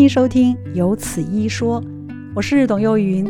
[0.00, 1.78] 迎收听《有此一说》，
[2.34, 3.22] 我是董幼云。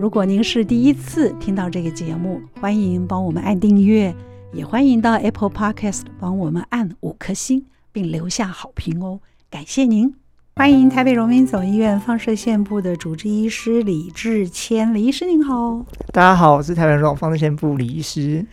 [0.00, 4.12] 如果您是第一次听到这个节目，欢迎帮我们按订阅，
[4.52, 10.12] 也欢迎到 Apple Podcast 帮我们按五颗星，并留下好评哦，感谢您！
[10.56, 15.86] 欢迎台北荣民总医院放射线部的主治医师李志谦，李医师您好。
[16.12, 18.44] 大家好，我是台北荣放射线部李医师。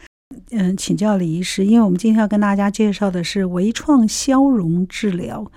[0.51, 5.51] 嗯，请教李医师，因为我们今天要跟大家介绍的是微创消融治疗。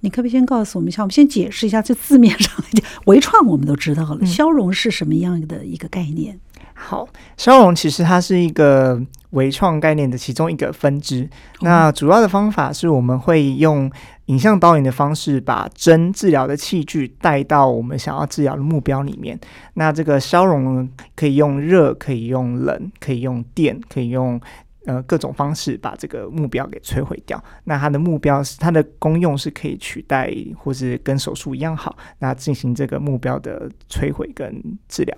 [0.00, 1.02] 你可不可以先告诉我们一下？
[1.02, 6.38] 我们先解释一下这字面上来讲，微创我们都知道了，嗯、消融是什么样的一个概念？
[6.74, 8.98] 好，消融其实它是一个
[9.30, 11.28] 微创概念的其中一个分支。
[11.58, 13.90] 哦、那主要的方法是我们会用
[14.26, 19.38] 影像导引的方式，把针治疗的器具带到我们想要治疗的目标里面。
[19.74, 24.40] 那这个消融呢，可以用热，可以用冷，可以用电，可以用。
[24.90, 27.40] 呃，各种方式把这个目标给摧毁掉。
[27.62, 35.16] 那它的目标是它的功用是可以取代，或是跟手术一样好，那进行这个目标的摧毁跟治疗。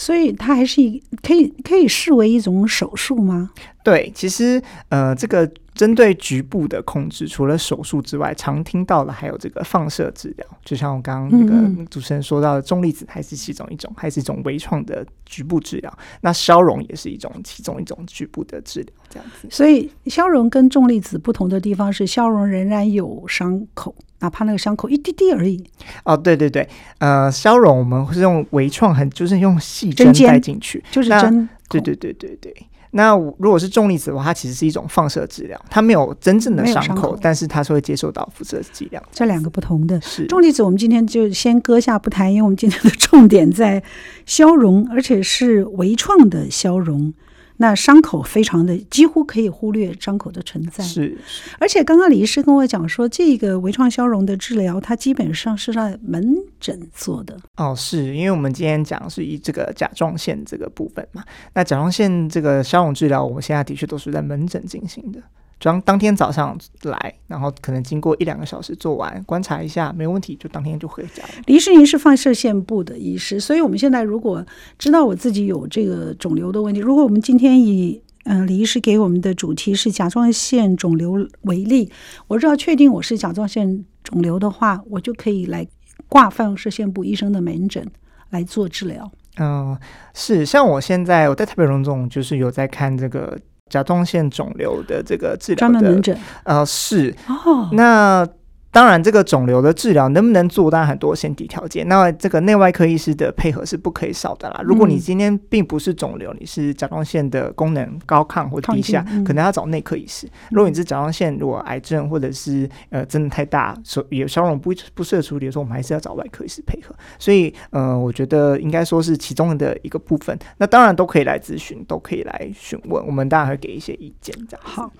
[0.00, 3.50] 所以它还是一可以可以视为一种手术吗？
[3.84, 10.46] 对，其实呃，这个针对局部的控制，除了手术之外，常听到的还有这个放射治疗。
[10.64, 15.98] 就像我刚刚那个主持人说到的，重粒子还是其中一种，还是一种微创的局部治疗。
[16.22, 19.48] 那消融也是一种其中一种局部的治疗，这样子。
[19.50, 25.62] 所以消融跟重粒子不同的地方是，消融仍然有伤口，哪怕那个伤口一滴滴而已。
[26.04, 26.68] 哦，对对对，
[26.98, 31.48] 呃，消融我们是用微创，很就是用细针带进去，就是针。
[31.68, 32.54] 对对对对对。
[32.92, 39.00] 那如果是重粒子的话，它其实是一种放射治疗，它没有真正的伤口，伤口但是它是会接受到辐射剂量。
[39.12, 43.80] 这两个不同的是重粒子，我们今天就先搁下不谈，因为我们今天的重点在
[44.26, 47.14] 消融，而且是微创的消融。
[47.62, 51.18] 那伤口非常的几乎可以忽略伤口的存在，是。
[51.58, 57.36] 而且刚刚李医师跟我讲说，这个微创消融的治疗，它基本上是在门诊做的。
[57.58, 61.22] 哦，是因为我们今天讲是以这个甲状腺这个部分嘛，
[61.52, 65.20] 那甲状腺这个消融治疗，我们现在的确都是在门诊进行的。
[65.62, 71.28] 当当天早上来，然后可能经过一两个小时做完，观察一下没问题，就当天就回家了。
[71.46, 74.44] 李世宁，是放射线部的医师，所以我们现在如果
[74.78, 81.92] 知道我自己有这个肿瘤的问题，如果我们今天以嗯、呃、李医师给我们的主题是甲状腺肿瘤为例，
[82.26, 85.66] 我知道确定我是甲状腺肿瘤的话，我就可以来
[86.08, 87.86] 挂放射线部医生的门诊
[88.30, 89.12] 来做治疗。
[89.36, 89.78] 嗯，
[90.14, 93.38] 是，像我现在我在台北荣总就是有在看这个。
[93.70, 98.28] 甲状腺肿瘤的这个治疗的专门门诊，呃，是哦，那。
[98.72, 101.88] 当然，这个肿瘤的治疗能不能做，当然很多先提条件。
[101.88, 104.60] 那这个内外科医师的配合是不可以少的啦。
[104.64, 110.28] 如果你今天并不是肿瘤，你是甲状腺的功能高亢或低下，嗯、可能要找内科医师。
[110.50, 116.94] 如果你是甲状腺，如果癌症或者是呃真的太大，所也消融不不适合处理的时候，我们还是要找外科医师配合。
[117.18, 120.38] 所以，呃，我觉得应该说是其中的一个部分。
[120.58, 124.32] 那当然都可以来咨询，都可以来询问，我们当然会给一些意见。
[124.48, 124.92] 这样好，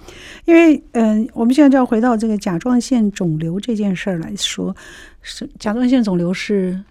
[0.44, 3.59] 因为嗯、呃，我们现在就要回到这个甲状腺肿瘤。
[3.60, 4.74] 这件事儿来说，
[5.22, 6.82] 是甲状腺肿瘤是，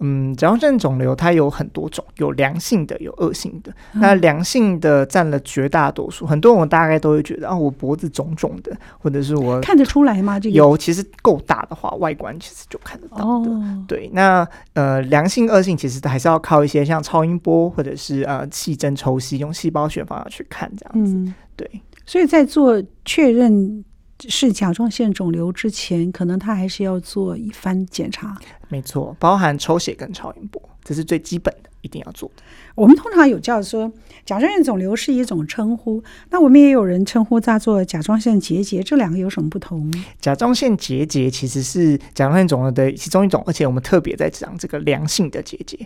[0.00, 3.72] 嗯，甲状腺肿瘤它有很多种，有良性的，有恶性的。
[3.92, 10.40] 嗯、那良性的占了绝大多数，很多人大概都会觉得啊，我脖子肿肿的，或者是我看得出来吗？
[10.40, 13.50] 这个有，其实够大的话，外观其实就看得到的。
[13.50, 21.14] 哦、对，那呃，良性、恶性其实还是要靠一些像超音波或者是呃细针抽吸，用细胞学方法去看这样子。
[21.14, 21.70] 嗯、对，
[22.04, 23.84] 所以在做确认。
[24.28, 28.36] 是甲状腺肿瘤之前，可能他还是要做一番检查。
[28.68, 32.42] 没错，包含抽血跟超音波，这是最基本的，一定要做的。
[32.74, 33.92] 我们通常有叫说
[34.24, 39.92] 甲状腺肿瘤是一种称呼，那我们也有人称呼它做甲状腺结节，这两个有什么不同？
[40.20, 45.78] 甲状腺结节其实是甲状腺肿瘤的其中一种，而且我们特别在讲这个良性的结节。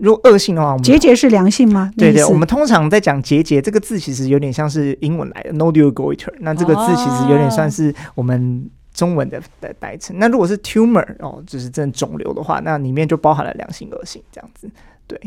[0.00, 1.92] 如果恶性的话，我们结节是良性吗？
[1.96, 6.32] 对对，我们通常在讲结节这个字，其实有点像是英文来的 nodule goiter。
[6.38, 10.16] 那这个字其实有点算是我们中文的的代称。
[10.16, 14.70] 哦、那如果是 tumor 哦，就是这种肿瘤的话，那里面就包含了良性、恶性这样子。
[15.06, 15.20] 对，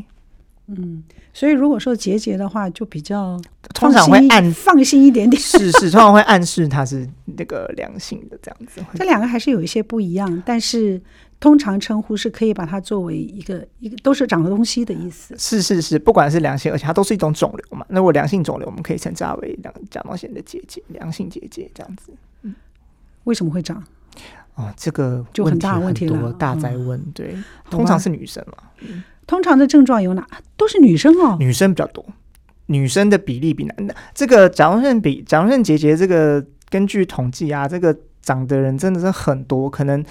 [0.67, 1.03] 嗯，
[1.33, 3.39] 所以如果说结节的话，就比较
[3.75, 7.07] 通常会暗放心一点点， 是是，通常会暗示它是
[7.37, 8.81] 那个良性的这样子。
[8.97, 10.99] 这两个还是有一些不一样，但是。
[11.43, 15.35] 通常称呼是可以把它作为一个一个都是长的东西的意思。
[15.37, 17.85] 是是是，不管是良性，而且它都是一种肿瘤嘛。
[17.89, 22.13] 那如果良性肿瘤，我们可以称之为两甲状腺的结节，良性结节这样子。
[22.43, 22.55] 嗯，
[23.25, 23.83] 为什么会长？
[24.55, 26.97] 哦，这个就很大问题了，大在问。
[27.13, 27.35] 对，
[27.69, 28.69] 通常是女生嘛。
[28.79, 30.25] 嗯，通常的症状有哪？
[30.55, 32.05] 都是女生哦，女生比较多，
[32.67, 33.93] 女生的比例比男的。
[34.13, 40.01] 这个甲状腺比甲状腺结节，这个根据统计啊，这个长的人真的是很多，可能。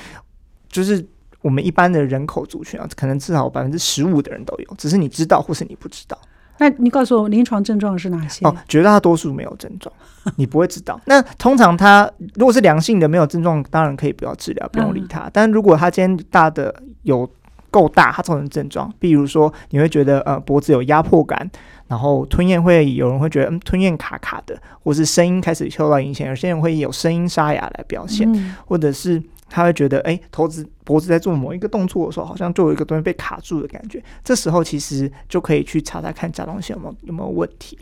[0.68, 1.06] 就是
[1.42, 6.16] 我们一般的人口族群啊，可能至少百分之十五的人都有，只是你知道或是你不知道。
[6.58, 8.46] 那你告诉我，临床症状是哪些？
[8.46, 9.92] 哦，绝大多数没有症状，
[10.36, 11.00] 你不会知道。
[11.06, 15.22] 那通常他如果是良性的，没有症状，当然可以不要治疗，不用理他。
[15.22, 16.72] 嗯、但如果他今天大的
[17.02, 17.28] 有
[17.70, 21.50] 够大，它造成症状，比如说你会觉得呃脖子有压迫感，
[21.88, 29.20] 然后吞咽会有人会觉得嗯吞咽卡卡的，或是声音开始受到影响，有些人会有声音沙哑来表现，嗯、或者是。
[29.52, 34.02] 他会觉得，哎，头子脖子在做某一个动作的时候，好像就有一个东西被卡住的感觉。
[34.24, 37.78] 这时候其实就可以去查查看甲状腺有没有有没有问题。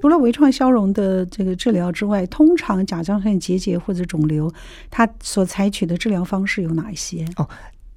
[0.00, 4.50] 除了微创消融的这个治疗之外，通常甲状腺结节或者肿瘤，
[4.90, 7.26] 它所采取的治疗方式有哪一些？
[7.36, 7.46] 哦。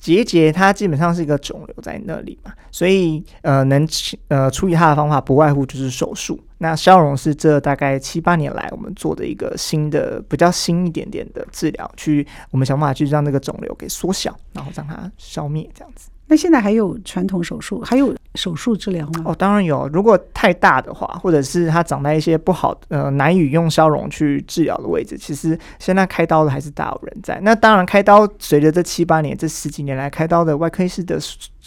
[0.04, 3.88] 结节它基本上是一个肿瘤在那里嘛，所以呃能
[4.28, 6.38] 呃处理它的方法不外乎就是手术。
[6.58, 16.10] 那消融是这大概七八年来我们做的一个新的比较新一点点的治疗，去我们想办法去让那个肿瘤给缩小，然后让它消灭这样子。
[16.34, 19.22] 那现在还有传统手术，还有手术治疗吗？
[19.26, 19.88] 哦，当然有。
[19.94, 27.40] 如果太大的话，或者是它长在一些不好呃难以用消融去治疗的位置，其实现在开刀的还是大有人在。
[27.44, 31.20] 那当然，开刀随着这七八年、这十几年来，开刀的外科医师的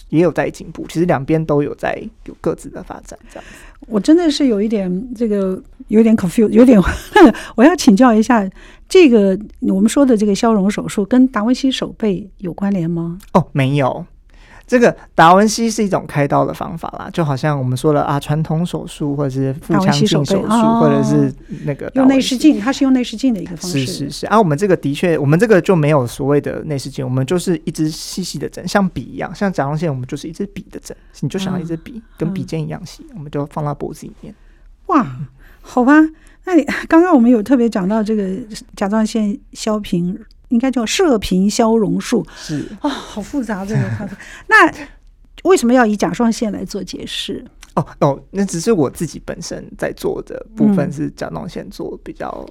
[0.08, 0.84] 也有在进步。
[0.88, 3.16] 其实两边都有在有各自的发展。
[3.30, 6.76] 这样子，我真的是有一点这个有点 confused，有点
[7.54, 8.44] 我要请教一下，
[8.88, 13.16] 这个我们说的这个消融手术跟达文西手背有关联吗？
[13.32, 14.04] 哦，没有。
[14.66, 21.32] 这个达文西是一种开刀的方法啦，就好像我们说的啊，传统手术或者是腹腔镜手术，哦、或者是
[21.64, 23.78] 那个用内视镜，它是用内视镜的一个方式。
[23.78, 34.34] 是是是啊，我们这个的确，我们这个就没有所谓的内视镜，我们就是一支细细的针，像笔一样，像甲状腺，我们就是一支笔的针，你就想要一支笔，嗯、跟笔尖一样细，我们就放到脖子里面。
[34.86, 35.06] 哇，
[35.60, 35.92] 好吧，
[36.44, 38.36] 那你刚刚我们有特别讲到这个
[38.74, 40.18] 甲状腺消平。
[40.48, 43.80] 应该叫射频消融术，是啊、哦，好复杂这个。
[44.48, 44.72] 那
[45.44, 47.44] 为什么要以甲状腺来做解释？
[47.74, 52.48] 哦哦，那只是我自己本身在做的部分是甲状腺做比较。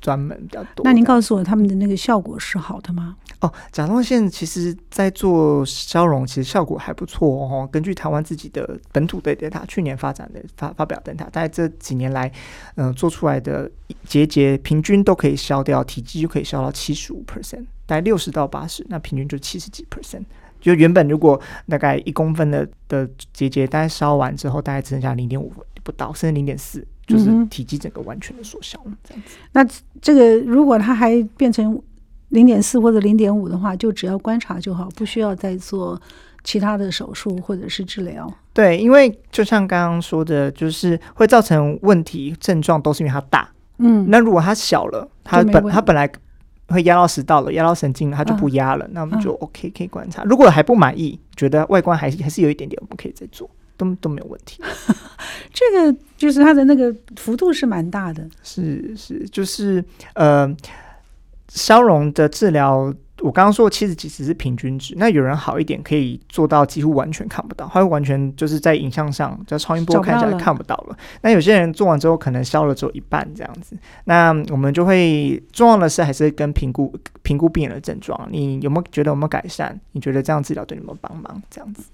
[0.00, 0.84] 专门比较多。
[0.84, 3.16] 那您告诉我，他们的那个效果是好的吗？
[3.40, 7.68] 哦，甲状腺其实在做消融，其实效果还不错哦。
[7.70, 12.26] 根据台湾自己的本土的 data，去年发展的发发表 data，大概这几年来，
[12.74, 13.70] 嗯、呃，做出来的
[14.04, 20.24] 结节平均都可以消掉，体积就可以消到七十五 percent，大概六十到八十，那平均就七十几 percent。
[20.60, 25.52] 就原本如果大概一公分的的结节，大概烧完之后，大概只剩下零点五
[25.88, 26.86] 不到，甚至零点四。
[27.08, 29.34] 就是体积整个完全的缩小了，这样子。
[29.52, 29.66] 那
[29.98, 31.80] 这个如果它还变成
[32.28, 35.98] 零点四或者零点五的话，就只要观察就好，不需要再做
[36.44, 38.30] 其他的手术或者是治疗。
[38.52, 43.48] 对，因为就像刚刚说的，就是会造成问题症状都是因为它大。
[43.78, 46.06] 嗯，那如果它小了，它本它本来
[46.66, 50.20] 会压到食道了，压到神经了，它就不压了，啊、那我们就 OK 可以观察。
[50.20, 53.48] 啊、如果还不满意，觉得外观还是还是有一点点，我们可以再做。
[53.78, 54.60] 都都没有问题，
[55.54, 59.82] 这个就是它的那个幅度是蛮大的，是是，就是
[60.14, 60.54] 呃，
[61.48, 70.96] 消融的治疗，我刚刚说的七十几只是平均值，那有人好一点可以做到几乎完全看不到，他会完全就是在影像上在超音波看起来看不到了。
[71.22, 76.92] 那有些人做完之后可能消了只有一半这样子，那我们就会重要的是还是跟评估
[77.22, 79.78] 评估病人的症状，你有没有觉得有没有改善？
[79.92, 81.40] 你觉得这样治疗对你有没有帮忙？
[81.48, 81.84] 这样子。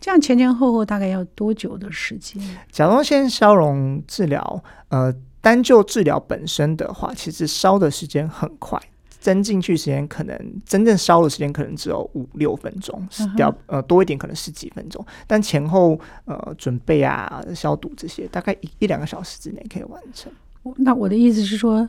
[0.00, 2.42] 这样前前后后大概要多久的时间？
[2.72, 8.80] 甲状腺消融治疗，呃，单就治疗本身的话，其实烧的时间很快，
[9.20, 20.32] 针进去时间可能真正烧的时间可能只有五六分钟，是比较呃多一点可能十几分钟，但前后呃准备啊、消毒这些，大概一一两个小时之内可以完成。
[20.78, 21.86] 那我的意思是说，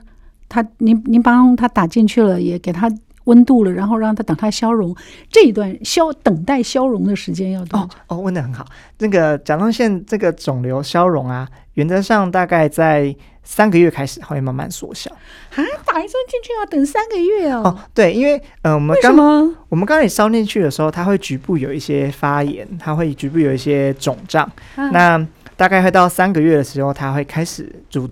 [0.49, 2.91] 他您您帮他打进去了，也给他。
[3.25, 4.95] 温度了，然后让它等它消融，
[5.29, 7.89] 这一段消等待消融的时间要多久？
[8.07, 8.65] 哦，问的很好。
[8.99, 15.11] 那个甲状腺这个肿瘤消融啊，原则上大概在三个月开始，它会慢慢缩小。
[15.11, 17.61] 啊，打一针进去要等三个月哦。
[17.65, 24.43] 哦，对，因为嗯、呃，我们刚我们刚才烧进去的时候，它会局部有一些发炎，它会局部有一些肿胀。
[24.75, 28.09] 啊、那大概会到三个月的时候，它会开始主。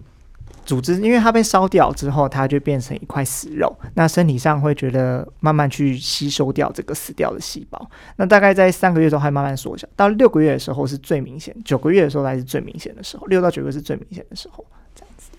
[0.69, 3.75] 组织，因为它被烧掉之后，它就变成一块死肉。
[3.95, 7.89] 那身体上会觉得慢慢去吸收掉这个死掉的细胞。
[8.17, 9.87] 那大概在三个月之后，还慢慢缩小。
[9.95, 13.25] 到六个月的时候是最明显，九个月的时候才是最明显的时候。
[13.25, 15.31] 六到九个月是最明显的时候，这样子。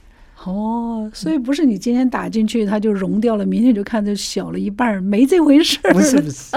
[0.42, 5.78] 哦，所以不是你今天打进去它就融掉了，明天就看着小了一半，没这回事。
[5.92, 6.56] 不是不是。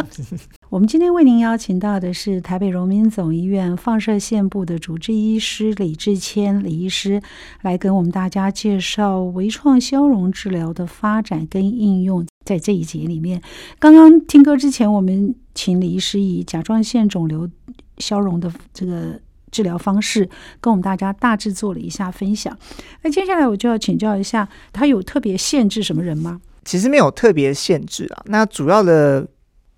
[0.73, 7.21] 我们今天为您邀请到的是台北荣民总医院放射线部的主治医师李志谦李医师，
[7.61, 12.25] 来跟我们大家介绍微创消融治疗的发展跟应用。
[12.43, 13.39] 在这一节里面，
[13.77, 17.47] 刚刚听歌之前，我们请李医师以甲状腺肿瘤
[17.99, 19.19] 消融的这个
[19.51, 20.27] 治疗方式，
[20.59, 22.57] 跟我们大家大致做了一下分享。
[23.03, 26.41] 那接下来我就要请教一下，他有特别限制什么人吗？
[26.65, 28.23] 其实没有特别限制啊。
[28.25, 29.27] 那主要的。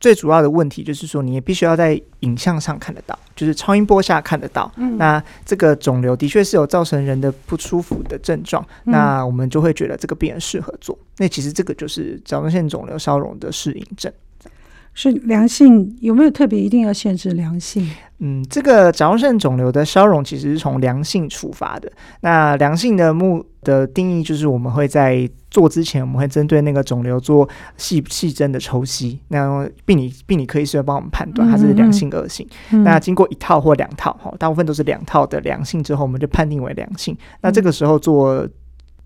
[0.06, 4.72] 最主要的问题就是说，你也必须要在影像上看得到，就是超音波下看得到。
[4.76, 10.96] 嗯，那这个肿瘤的确是有造成人的不舒服的症状，嗯，那我们就会觉得这个病人适合做。
[11.18, 14.14] 那其实这个就是甲状腺肿瘤消融的适应症。
[14.96, 17.88] 是良性，有没有特别一定要限制良性？
[18.20, 21.92] 嗯，这个甲状腺肿瘤的消融其实是从良性出发的。
[22.22, 29.20] 那良性的目的定义就是我们会在做之前，我们会针对那个肿瘤做细细针的抽吸。
[29.28, 32.48] 那病理病理科医师会帮我们判断它是良性恶性。
[32.72, 37.16] 嗯嗯，那经过一套或两套，哈，大部分都是两套的良性之后，我们就判定为良性。
[37.42, 38.48] 那这个时候做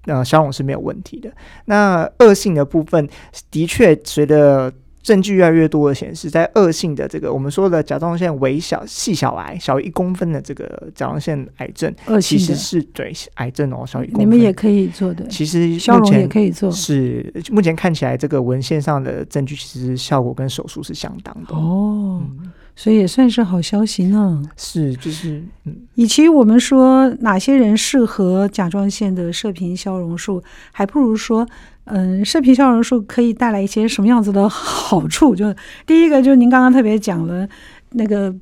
[0.05, 1.31] 呃消融是没有问题的。
[1.65, 3.09] 那恶性的部分
[3.49, 14.25] 的确随着证据越来越多的显示，在恶性的这个我们说的甲状腺微小细小癌，小于一公分的这个甲状腺癌症，其实是对癌症哦，小于一公分。
[14.25, 16.69] 你们也可以做的，其实消融也可以做。
[16.71, 22.21] 是目前看起来，这个文献上的证据其实效果跟手术是相当的哦。
[22.21, 24.41] 嗯所以也算是好消息呢。
[24.55, 31.45] 是，就是，嗯，与其我们说哪些人适合甲状腺的射频消融术，还不如说，
[31.83, 35.35] 嗯，射频消融术可以带来一些什么样子的好处？
[35.35, 35.53] 就
[35.85, 37.45] 第一个，就是您刚刚特别讲了，
[37.91, 38.33] 那个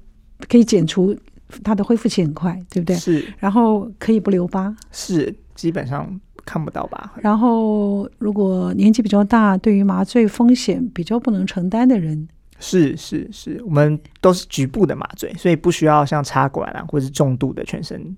[0.48, 1.18] 可以减除
[1.64, 2.96] 它的恢复期很快，对不对？
[2.96, 3.26] 是。
[3.40, 6.08] 然后可以不留疤，是，基本上
[6.46, 7.14] 看不到吧。
[7.24, 12.28] 然后，如果年纪比较大，对于麻醉风险比较不能承担的人。
[12.60, 18.16] 是是是，我们都是局部的麻醉，所以不需要像插管啊，或者是重度的全身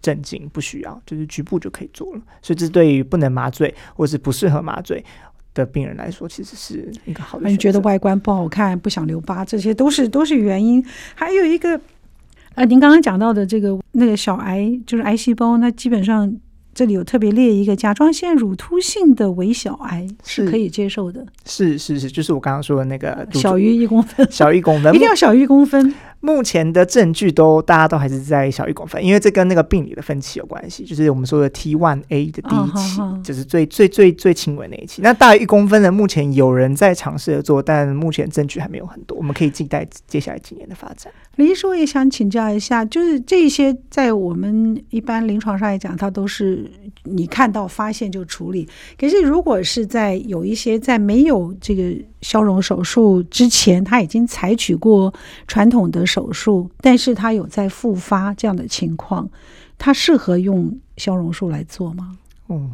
[0.00, 2.22] 镇静，不需要，就是局部就可以做了。
[2.40, 5.04] 所以这对于不能麻醉或是不适合麻醉
[5.54, 7.48] 的病人来说，其实是一个好的。
[7.48, 10.84] 你觉得外观不好看，不想留疤，这些都是都是原因。
[11.14, 11.80] 还有一个，
[12.54, 16.34] 呃，您刚刚讲到的这个那个小癌，就是癌细胞，那基本上。
[16.74, 20.50] 这里有特别列一个甲状腺乳突性的微小癌是。
[20.50, 25.94] 可以接受的，是是是，就是我刚刚说的那个小于一公分， 小于一公分， 一定要小于一公分。
[26.22, 35.02] 目前的证据都大家都还是在小一公分，因为这跟那个病理的分期有关系，就是我们说的 T1A 的第一期，哦、就是最最最最轻微那一期。
[35.02, 41.12] 那大于一公分的，目前有人在尝试着做，但目前证据还没有很多，我们可以静待接下来几年的发展。
[41.36, 46.70] 李医师，我也想请教一下，就是这些在我们一般临床上来讲，它都是
[47.02, 48.68] 你看到发现就处理。
[48.96, 55.12] 可是如果是在有一些在没有这个消融手术之前，他已经采取过
[55.48, 59.28] 传统的手术，但是他有在复发这样的情况，
[59.78, 62.18] 他适合用消融术来做吗？
[62.48, 62.70] 嗯，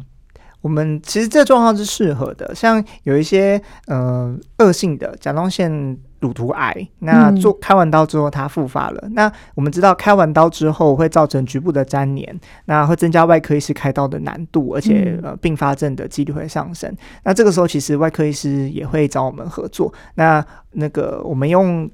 [0.61, 5.97] 我们其实这状况是适合的，像有一些呃恶性的甲状腺。
[6.21, 8.99] 乳突癌，那做开完刀之后，它复发了。
[9.03, 16.93] 嗯、那我们知道，开完刀之后会造成局部的粘连，那会增加外科医师开刀的难度，而且呃并发症的几率会上升。
[17.23, 19.93] 那这个时候，其实外科医师也会找我们合作。
[20.15, 21.89] 那那个我们用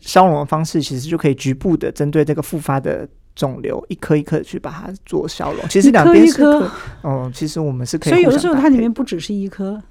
[0.00, 5.68] 消融的方式，其实就可以局部的针对这个复发的肿瘤，一颗一颗的去把它做消融。
[5.68, 6.70] 其实两边是可，
[7.02, 8.12] 嗯，其实我们是可以。
[8.12, 9.82] 所以有的时候它里面不只是一颗。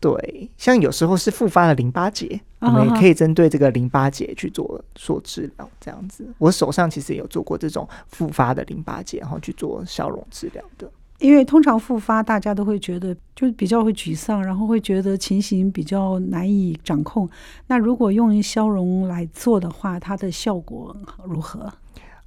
[0.00, 6.26] 对，像有时候是复发的淋巴结，我们也可以针对这个淋巴结去做做治疗，这样子。
[6.36, 10.90] 我手上其实也有做过这种复发的淋巴结，然后去做消融治疗的。
[11.24, 17.28] 因为通常复发，大家都会觉得就比较会沮丧，然后会觉得情形比较难以掌控。
[17.66, 21.72] 那如果用消融来做的话，它的效果如何？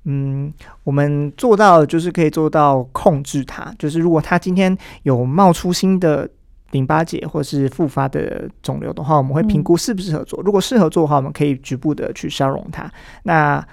[0.06, 0.52] 嗯，
[0.84, 6.30] 我们做到就是可以做到控制它，就是如果它今天有冒出新的。
[6.72, 10.44] 淋巴结或是复发的肿瘤的话，我们会评估适不适合做。
[10.44, 12.92] 如果适合做的话，我们可以局部的去消融它。
[13.24, 13.66] 那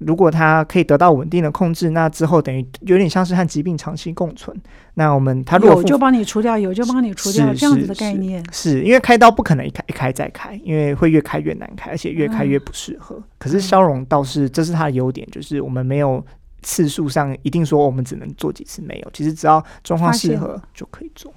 [0.00, 4.54] 如果它可以得到稳定的控制，那之后等于有点像是和疾病长期共存。
[4.94, 8.42] 那我们它如果有就帮你除掉，有就帮你除掉，这样子的概念。
[8.50, 13.16] 是，是因为开刀不可能一开一开再开，因为会越开越难开，而且越开越不适合。
[13.16, 16.24] 嗯、可是消融倒是这是它的优点，就是我们没有
[16.62, 21.32] 次数上一定说我们只能做几次，没有，其实只要状况适合就可以做。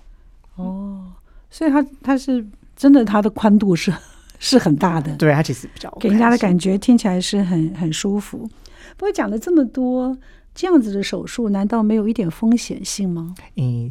[0.56, 1.06] 哦，
[1.50, 3.94] 所以它它是真的，它的宽度是
[4.44, 5.16] 是很大的。
[5.16, 8.40] 对，它其实比较给人家的感觉听起来是很很舒服。
[8.98, 10.16] 不过讲了这么多，
[10.54, 13.34] 这样子的手术难道没有一点风险性吗？
[13.56, 13.90] 嗯，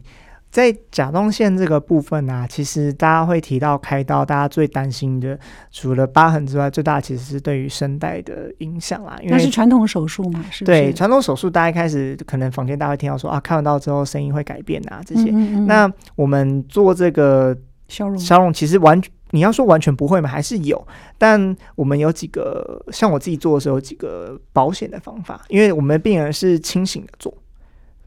[0.51, 5.39] 在甲状腺这个部分啊，其实大家会提到开刀，大家最担心的
[5.71, 9.17] 除了疤痕之外，最大其实是对于声带的影响啦。
[9.23, 10.45] 因为那是传统手术嘛？
[10.51, 10.83] 是不是？
[10.83, 15.31] 对，传统手术，大家一开始可能房间大家会听到说啊，开完刀之后声音会改变啊这些。
[15.31, 17.57] 嗯嗯嗯，那我们做这个
[17.89, 19.01] 消融，消融其实完，
[19.33, 20.29] 你要说完全不会吗？
[20.29, 20.87] 还是有，
[21.19, 27.35] 但我们有几个，像我自己做的时候，有几个保险的方法，因为我们病人是清醒的做。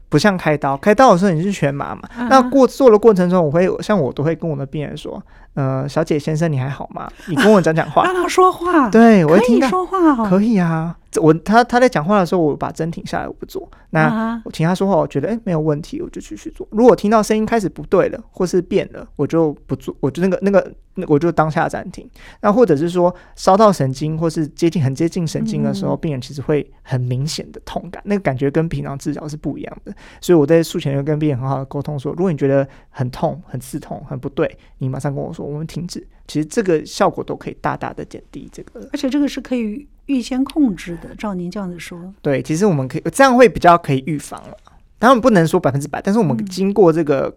[0.08, 2.02] 不像开刀，开刀的时候你是全麻嘛？
[2.16, 5.20] 啊、那过做的过程中，我会像我都会跟我的病人说，
[5.54, 7.10] 呃，小姐先生你还好吗？
[7.26, 8.88] 你跟我讲讲话， 让他说话。
[8.88, 10.96] 对，我会听可以说话哦，可以啊。
[11.20, 13.68] 我他他在讲话的时候，我把针停下来，我不做。
[13.96, 16.66] 那我听他说话，我觉得哎、欸、没有问题，我就继续做。
[16.70, 22.08] 如果听到声音开始不对了，或是变了，我就不做，我就那个那个那我就当下暂停。
[22.40, 29.94] 那或者是说烧到神经，或是接近很接近神经的时候，嗯、病人其实会很明显的痛感，那个感觉跟平常治疗是不一样的。
[30.20, 36.06] 所以我在术前就跟病人很好的沟通说，如果你觉得很痛、很刺痛、很不对，你马上跟我说，我们停止。
[36.28, 41.14] 其实这个效果都可以大大的减低这个，而且这个是可以预先控制的。
[41.14, 44.56] 照您这样子说，对，其实我们可以这样会比较可以预防了。
[44.98, 47.32] 当然不能说百分之百，但是我们经过这个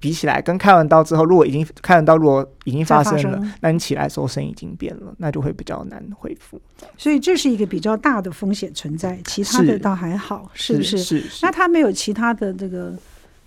[0.00, 6.58] 比起来，跟开完刀之后，如果已经开完刀，如果已经发生了，生那你起来的时候声音已经变了，那就会比较难恢复。
[6.96, 10.98] 所以这是一个比较大的风险存在，其他的倒还好，是，是不是？
[10.98, 11.46] 是，是，是。
[11.46, 12.96] 那他没有其他的这个，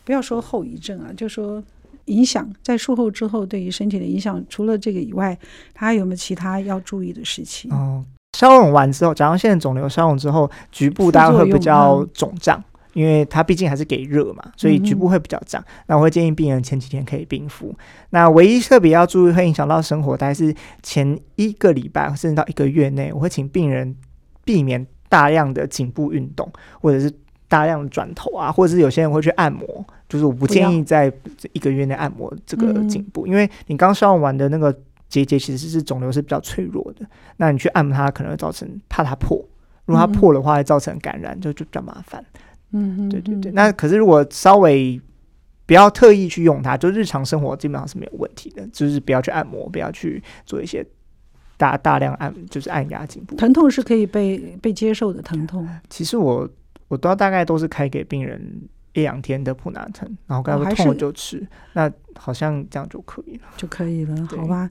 [0.05, 1.63] 不要说后遗症啊，就说。
[2.07, 5.37] 影响在术后之后对于身体的影响，除了这个以外，
[5.73, 7.69] 他还有没有其他要注意的事情？
[7.69, 8.01] 哦，
[8.37, 12.63] 消融完之后，甲状腺肿瘤消融之后，局部大概会比较肿胀，
[12.93, 15.59] 因为它毕竟还是给热嘛，所以局部会比较胀。
[15.59, 17.75] 嗯、那我会建议病人前几天可以冰敷。
[18.11, 20.53] 那唯一特别要注意会影响到生活，大概是
[20.83, 23.95] 前一个礼拜甚至到一个月内，我会请病人
[24.45, 26.47] 避免大量的颈部运动，
[26.79, 27.11] 或者是。
[27.49, 29.65] 大量的转头啊，或者是有些人会去按摩，
[30.09, 31.09] 就是我不建议在
[31.53, 34.77] 一个月内按摩这个颈部，因为你刚消融完的那个
[35.09, 37.05] 结节其实是肿瘤是比较脆弱的，
[37.37, 39.37] 那你去按摩它可能会造成怕它破，
[39.85, 42.23] 如果它破的话会造成感染，就就比较麻烦。
[42.71, 43.51] 嗯，对对对。
[43.51, 45.01] 那可是如果稍微
[45.65, 50.85] 不要特意去用它，就日常生活基本上是没有问题的，就是不要去按摩，不要去做一些
[51.57, 53.35] 大大量按，就是按压颈部。
[53.35, 55.67] 疼痛是可以被被接受的疼痛。
[55.89, 56.49] 其实我。
[56.89, 58.41] 我都大概都是开给病人
[58.97, 64.67] 一两天的普拿疼，然后跟他们痛了就吃，哦、那好像这样就可以了，就可以了，好吧？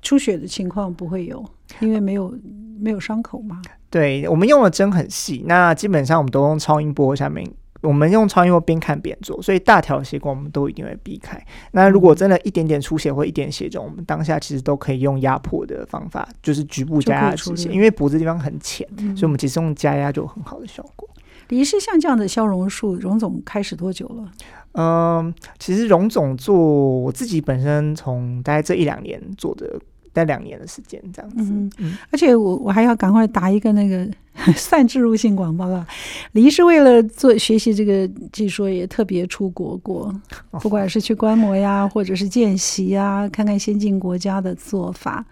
[0.00, 1.44] 出血的情况不会有，
[1.80, 2.32] 因为没有
[2.78, 3.60] 没有伤口嘛。
[3.90, 7.48] 对，我们用的针很细，那基本上我们都用超音波下面，
[7.80, 11.42] 我们用超音波边看边做，所以大条血管我们都一定会避开。
[11.72, 21.08] 那如果真的一点点出血或一点血肿，我们当下其实都可以用压迫的方法，就是局部加压止血，因为脖子地方很浅，嗯、所以我们其实用加压就有很好的效果。
[21.48, 24.30] 李医师，像这样的消融术，荣总开始多久了？
[24.72, 29.78] 嗯、呃，其实荣总做我自己本身从大概这一两年做的，
[30.12, 31.36] 待两年的时间这样子。
[31.52, 34.08] 嗯，嗯而且我我还要赶快打一个那个
[34.56, 35.86] 算置入性广告啊！
[36.32, 40.12] 李医师为了做学习这个技术，也特别出国过，
[40.60, 45.24] 不管是去观摩呀，或者是见习呀，看看先进国家的做法，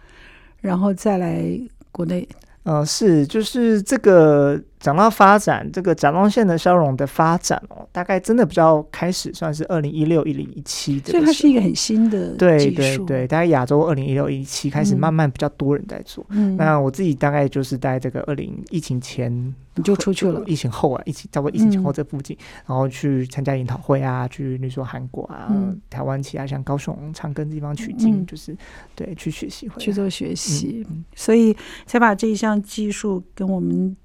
[0.61, 1.45] 然后再来
[1.91, 2.29] 国内。
[2.63, 12.37] 呃，是，就是这个讲到发展，这个甲状腺的消融的发展哦，大概真的比较开始算是二零一六、一零一七的，所以它是一个很新的技术。
[12.37, 16.27] 对对对，大概亚洲二零一六、一七开始慢慢比较多人在做。
[16.29, 19.55] 嗯，那我自己大概就是在这个二零疫情前。
[19.75, 28.55] 你就出去了，疫情后啊，疫情差不多疫情前后这附近，嗯、然后去参加研讨会啊，去比如说韩国啊、嗯、台湾其他像高雄、长庚地方取经，嗯、就是
[28.95, 33.97] 对去学习，去做学习，嗯、所以才把这一项技术跟我们。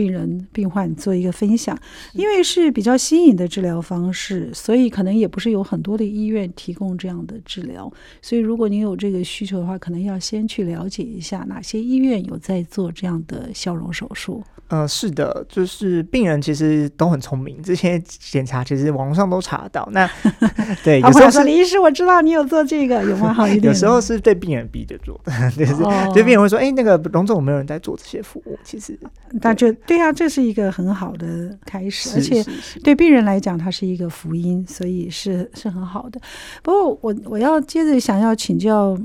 [0.00, 1.78] 病人、病患做一个分享，
[2.14, 7.92] 因为是比较新颖的治疗方式，所以可能也不是有很多的医院提供这样的治疗。
[8.22, 14.42] 所以，如果您有这个需求的话，可能要先去了解一下哪些医院有在做这样的消融手术。
[14.68, 19.86] 呃，是的，就是病人其实都很聪明， 这些检查其实网络上都查得到。
[19.92, 20.08] 那
[20.82, 23.34] 对， 有时候是李医师，我知道你有做这个，有吗？
[23.34, 23.64] 好一点。
[23.64, 28.98] 有时候是对病人逼着做的，就是对、哦、病人会说：“哎，那个龙总，有没有人在做这些服务？”其实，
[29.42, 29.70] 那就。
[29.90, 32.44] 对啊，这是一个很好的开始，而且
[32.84, 36.20] 对病人来讲，它是一个福音，所以是是很好的。
[36.62, 38.96] 不过我我要接着想要请教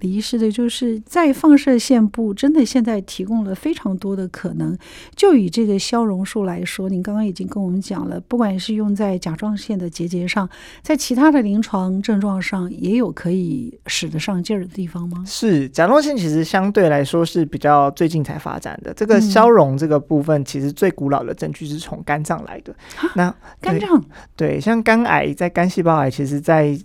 [0.00, 4.76] 李医师的，就是在放射线部，真的现在提供了非常多的可能。
[5.14, 10.48] 就以这个消融术来说，您刚刚已经跟我们讲了，不管是用在甲状腺的结节上，
[10.82, 15.22] 在其他的临床症状上，也有可以使得上劲儿的地方吗？
[15.26, 18.92] 是，甲状腺其实相对来说是比较最近才发展的。
[18.94, 22.74] 这个消融这个部分，其实最古老的证据是从肝脏来的。
[23.02, 24.02] 嗯、那肝脏
[24.36, 26.78] 对，像肝癌，在肝细胞癌，其实在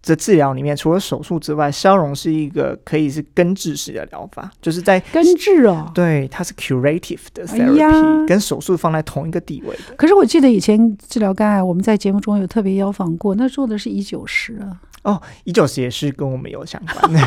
[0.00, 9.94] 这治疗里面，除了手术之外，消融是一个可以是根治式的疗法，就是在根治哦，对，它是 curative 的 therapy，、哎、跟手术放在同一个地位的。
[9.96, 14.80] 可是我记得以前治疗肝癌，我们在节目中有特别邀访过，那做的是乙九十啊。
[15.02, 17.20] 哦，乙九十也是跟我们有相关的，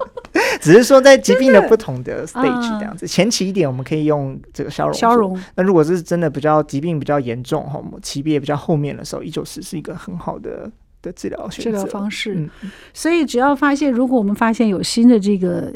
[0.60, 3.06] 只是说在疾病的不同的 stage 这样子。
[3.06, 4.94] 前期一点，我们可以用这个消融。
[4.94, 5.42] 消融。
[5.54, 10.70] 那如果是真的比较疾病比较严重哈，级别比较后面的时候，一九十是一个很好的。
[11.02, 15.72] 的治疗治疗方式，嗯，所以只要发现，如果我们发现有新的这个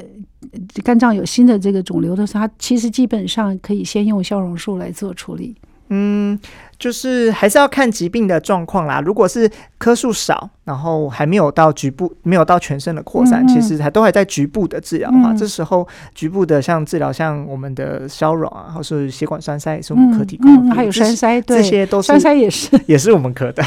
[0.83, 5.55] 肝脏有新的这个肿瘤的时候，它其实基本上可以先用消融术来做处理。
[5.89, 6.39] 嗯，
[6.79, 9.01] 就是还是要看疾病的状况啦。
[9.01, 20.75] 如果是颗数少，然后还没有到局部，没有到全身的扩散，嗯嗯，其实还都还在局部的治疗的话，嗯、这时候局部的像治疗，像我们的消融啊，或是血管栓塞，也是我们科提供的。
[20.75, 23.63] 嗯，还有栓塞，对，这些都是栓塞也是 也是我们科的。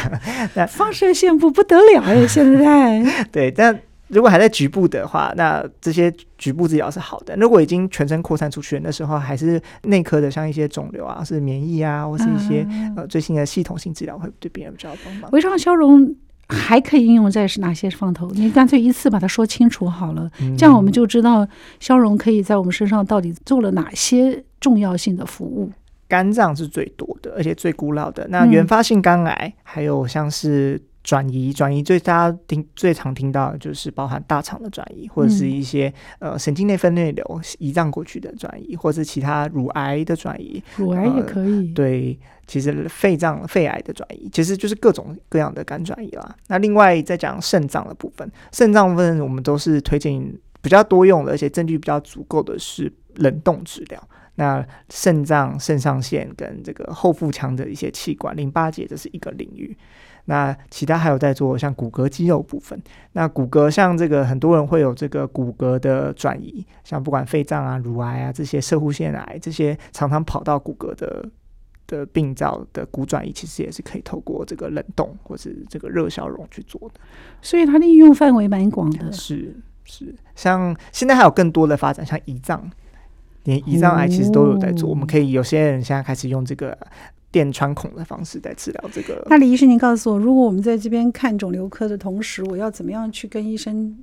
[0.56, 3.80] 那放射线不不得了哎，现在 对，但。
[4.10, 7.36] 如果还在局部的话，那这些局部治疗是好的。
[7.36, 15.30] 如果已经全身扩散出去，那时候还是内科的，像一些肿瘤啊，是免疫啊，或是一些、嗯、呃最新的系统性治疗，会对病人比较帮忙。
[15.32, 16.16] 微创消融
[16.48, 18.30] 还可以应用在是哪些方头？
[18.32, 21.46] 你干脆一次把它说清楚好了，嗯、这样我们就知道
[21.80, 25.70] 消融可以在我们身上到底做了哪些重要性的服务。
[26.08, 28.26] 肝脏是最多的，而且最古老的。
[28.30, 30.82] 那原发性肝癌，嗯、还有像是。
[31.08, 35.88] 转移，转移最大家听最常听到的就是包含大肠的转移，或者是一些、
[36.20, 41.70] 嗯、呃神经内分泌瘤胰脏过去的转移，或者是其他乳癌的转移，乳癌也可以。
[41.70, 46.36] 呃、对，其实肺脏肺癌的转移，其实就是各种各样的肝转移啦。
[46.48, 50.22] 那另外再讲肾脏的部分，肾脏部分我们都是推荐
[50.62, 54.10] 比较多用的，而且证据比较足够的是冷冻治疗。
[54.36, 59.76] 那肾脏、肾上腺跟这个后腹腔的一些器官、淋巴结，这是一个领域。
[60.30, 62.78] 那其他还有在做像骨骼肌肉部分，
[63.14, 71.26] 那骨骼像这个很多人会有这个骨骼的转移，像不管肺脏啊、乳癌啊这些射护腺癌这些常常跑到骨骼的
[71.88, 77.00] 的病灶的骨转移，其实也是可以透过这个冷冻或是这个热消融去做的。
[77.42, 79.10] 所以它的应用范围蛮广的。
[79.14, 82.70] 是是，像现在还有更多的发展，像胰脏，
[83.46, 84.90] 连胰脏癌其实都有在做。
[84.90, 86.78] 哦、我们可以有些人现在开始用这个。
[87.38, 89.24] 电穿孔的方式在治疗这个。
[89.30, 93.96] 那李医师，您告诉我，如果我们在这边看肿瘤科的同时，我要怎么样去跟医生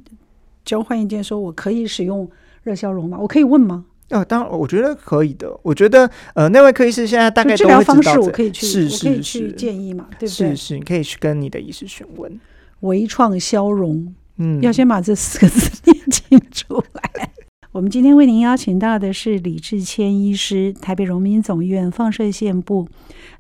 [0.65, 1.23] 交换意见？
[1.25, 2.31] 说我可以使用
[2.63, 3.19] 热消融吗？
[3.21, 3.87] 我可以问吗？
[4.11, 5.53] 哦，当然，我觉得可以的。
[5.63, 10.51] 我觉得，呃，那位科医师现在大概都会知道，治疗方式，我可以去，是是是，我可以去建议嘛，对不对？
[10.51, 12.41] 是是，你可以去跟你的医师询问。
[12.81, 17.31] 微创消融，嗯，要先把这四个字 念清楚来。
[17.75, 22.87] 我们今天为您邀请到的是李志谦医师，台北荣民总医院放射线部。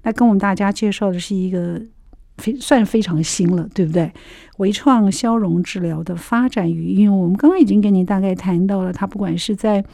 [0.02, 1.80] 那跟我们大家介绍的是一个
[2.38, 4.10] 非算非常新了，对不对？
[4.56, 9.84] 微创消融治疗的发展与应用，我们刚刚已经跟您大概谈到了，它不管是在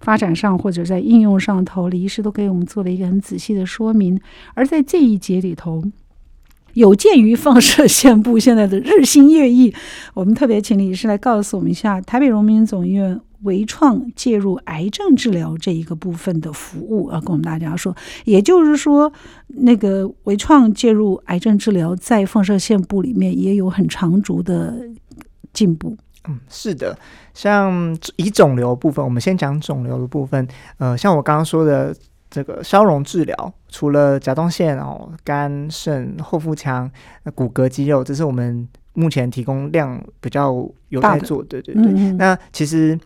[0.00, 4.18] 发展上或者在应用上头，李医师都给我们做了一个很仔细的说明。
[4.54, 5.84] 而在这一节里头，
[6.72, 9.74] 有鉴于放射线部现在的日新月异，
[10.14, 13.20] 我们特别请李医师来告诉我们一下台北荣民总医院。
[13.42, 19.10] 微创介入癌症治疗这一个部分的服务啊，跟我们大家说，也就是说，
[19.48, 24.74] 那个微创介入癌症治疗在放射线部里面也有很长足的
[25.52, 25.96] 进步。
[26.28, 26.98] 嗯，是的，
[27.32, 30.46] 像以肿瘤部分，我们先讲肿瘤的部分。
[30.76, 31.96] 呃，像我刚刚说的
[32.28, 36.90] 这个消融治疗，除了甲状腺哦、肝、肾、后腹腔、
[37.34, 40.52] 骨骼肌肉，这是我们目前提供量比较
[40.90, 41.42] 有在做。
[41.44, 42.98] 对对对，嗯嗯，那其实。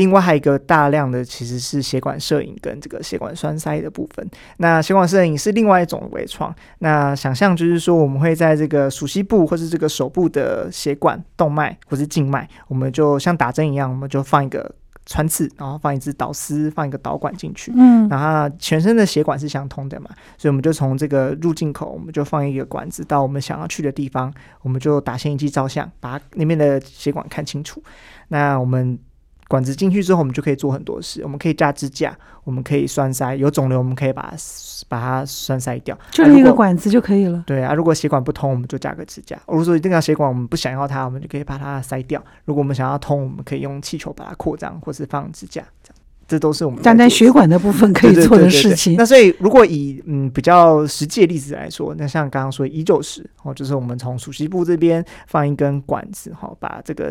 [0.00, 4.26] 另外还有一个大量的其实是血管摄影跟这个血管栓塞的部分。
[4.56, 6.54] 那血管摄影是另外一种微创。
[6.78, 17.70] 那想象就是说，我们会在这个鼠蹊部或是这个手部的血管动脉或是静脉，我们就像打针一样，我们就放一个穿刺，然后放一支导丝，放一个导管进去。
[17.76, 20.08] 嗯，然后全身的血管是相通的嘛，
[20.38, 24.32] 所以我们就从这个入境口，我们就放一个管子到我们想要去的地方，
[24.62, 27.82] 我们就打显影剂照相，把里面的血管看清楚。
[28.28, 28.98] 那我们。
[29.50, 31.22] 管子进去之后，我们就可以做很多事。
[31.24, 33.34] 我们可以架支架，我们可以栓塞。
[33.34, 34.36] 有肿瘤，我们可以把它
[34.88, 37.38] 把它栓塞掉，就是一个管子就可以了。
[37.38, 39.36] 啊、对啊，如果血管不通，我们就架个支架。
[39.48, 42.24] 如果说一定要血管我们不想要它，我们就可以把它塞掉。
[42.44, 45.64] 如果我们想要通，我们可以用气球把它扩张，或是放支架。
[45.82, 45.96] 这样，
[46.28, 48.94] 这都是我们单单血管的部分 可以做的事情。
[48.96, 57.10] 那所以，如果以嗯比较实际的例子来说，那像刚刚说一旧是哦，就是我们从鼠蹊部这边放一根管子，哈，把这个。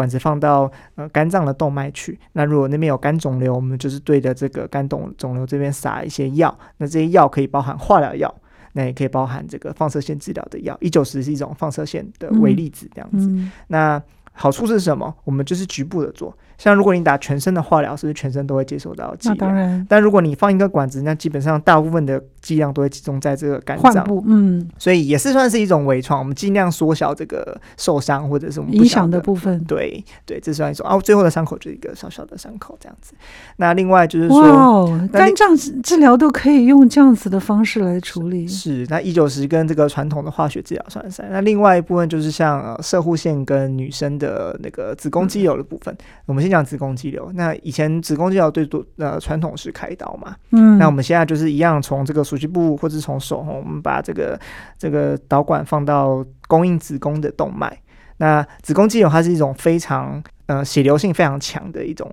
[0.00, 8.34] 管子放到呃肝脏的动脉去，那如果那边有肝肿瘤，我们就是对着这个肝肿肿瘤这边撒一些药，那这些药可以包含化疗药，
[8.72, 10.76] 那也可以包含这个放射线治疗的药。
[10.80, 14.02] 一九十是一种放射线的微粒子这样子，嗯嗯、那。
[14.32, 15.12] 好处是什么？
[15.24, 19.38] 我们就是局部的做，像如果你打全身的化疗，是不是全身都会接受到剂量？
[19.38, 19.86] 当然。
[19.88, 24.06] 但如果你放一个管子，那基本上大部分的剂量都会集中在这个肝脏。
[24.26, 24.68] 嗯。
[24.78, 29.58] 所以也是算是一种微创，我们尽量缩小这个受伤或者是我们影响的部分。
[29.64, 30.98] 对对，这算一种啊。
[30.98, 33.12] 最后的伤口就是一个小小的伤口这样子。
[33.56, 38.46] 那另外就是说，哇，肝脏治疗都可以用这样子的方式来处理。
[38.48, 38.86] 是。
[38.90, 41.22] 那一九十跟这个传统的化学治疗算是。
[41.30, 44.40] 那另外一部分就是像呃射护腺跟女生的。
[44.40, 47.30] 呃，那个子宫肌瘤的部分，嗯、我们先讲子宫肌瘤。
[47.34, 54.38] 那以前子宫肌瘤最多呃传统是开刀嘛，嗯，那我们现在就是一样，从这个鼠蹊部或者从手，我们把这个
[54.76, 57.74] 这个导管放到供应子宫的动脉。
[58.18, 62.12] 那子宫肌瘤它是一种非常呃血流性非常强的一种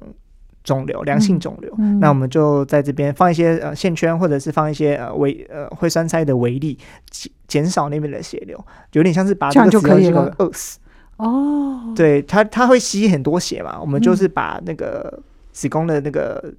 [0.64, 1.70] 肿瘤，良性肿瘤。
[1.78, 6.78] 嗯嗯、那我们就在这边放一些呃线圈，或者是放一些呃微呃会栓塞的微粒，
[7.10, 8.58] 减减少那边的血流，
[8.94, 10.80] 有点像是把这个子宫肌瘤饿死。
[11.18, 15.20] 哦，对，它它会吸很多血嘛，我们就是把那个
[15.52, 16.54] 子宫的那个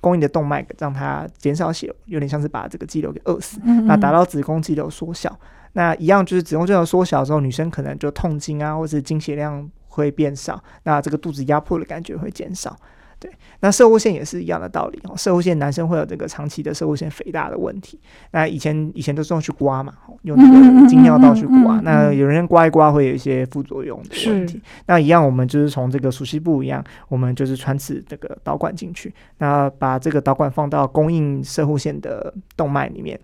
[0.00, 5.38] 供应的动脉让它减少血，有点像是把这个肌瘤给饿死，嗯嗯，那达到子宫肌瘤缩小，
[5.74, 12.74] 那一样就是子宫肌瘤缩小之后，女生可能就痛经啊，或者是经血量会变少，那这个肚子压迫的感觉会减少。
[13.20, 13.30] 对，
[13.60, 15.14] 那射护线也是一样的道理哦。
[15.14, 18.00] 射护线男生会有这个长期的射护线肥大的问题。
[18.30, 21.76] 那以前以前都是用去刮嘛，用那个精尿道去刮。
[21.76, 24.58] 嗯嗯嗯嗯、那有人刮一刮会有一些副作用的问题。
[24.86, 33.20] 那一样，我们就是从这个熟悉部一样，我们就是穿刺这个导管进去，那把这个导管放到供应射护线的动脉里面，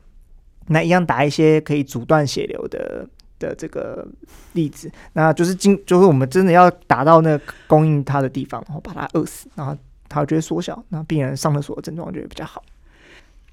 [0.67, 4.07] 那一样打一些可以阻断血流的的这个
[4.53, 9.75] 粒子，那就是经就是我们真的要打到那供应它的地方，然后把它饿死，然后。
[10.09, 12.63] 它就会缩小，那病人上厕所的症状就会比较好。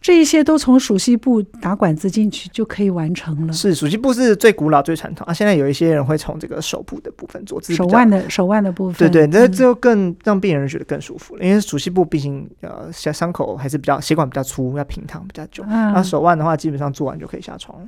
[0.01, 3.53] 这一些都从鼠蹊部打管子进去就可以完成了。
[3.53, 5.33] 是鼠蹊部是最古老、最传统啊。
[5.33, 9.09] 现在有一些人会从这个手部的部分做，手腕的手腕的部分。
[9.09, 15.63] 对对，那这就更让病人觉得更舒服了，嗯、因为鼠蹊部毕竟呃伤伤口还是比较血管比较粗，要平躺比较久。
[15.67, 17.87] 那、嗯、手腕的话，基本上做完就可以下床了，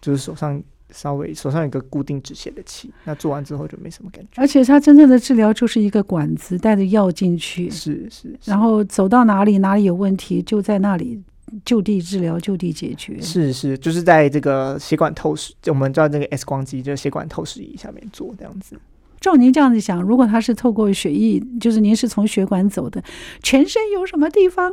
[0.00, 0.60] 就是手上。
[0.94, 4.30] 稍微手上有个固定止血的器，那做完之后就没什么感觉。
[4.36, 11.20] 而且它真正的治疗就是一个管子带着药进去，是是，是然后走到哪里哪里有问题，就在那里
[11.64, 13.20] 就地治疗，就地解决。
[13.20, 18.76] 是是，就是在这个血管透视，就我们叫这个 X 光机，就是血管透视仪下面做这样子。
[19.20, 23.02] 照您这样子想，如果他是透过血液，就是您是从血管走的，
[23.42, 24.72] 全身有什么地方？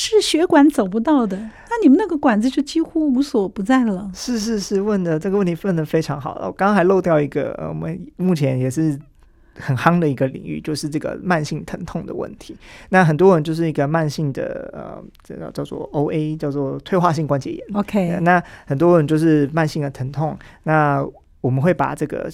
[0.00, 4.08] 是血管走不到的，那你们那个管子就几乎无所不在了。
[4.14, 6.38] 是是是，问的这个问题问的非常好。
[6.40, 8.96] 我刚刚还漏掉一个，呃，我们目前也是
[9.56, 12.56] 很夯的一个领域，就是这个慢性疼痛的问题。
[12.90, 17.66] 那很多人就是一个慢性的，呃，这个叫做 OA，叫做退化性关节炎。
[17.74, 21.04] OK，那很多人就是慢性的疼痛，那
[21.40, 22.30] 我们会把这个